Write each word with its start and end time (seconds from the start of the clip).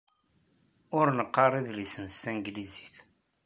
Ur 0.97 1.07
neqqar 1.17 1.51
idlisen 1.59 2.07
s 2.09 2.17
tanglizit. 2.23 2.95